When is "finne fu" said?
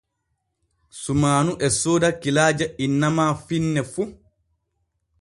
3.45-4.03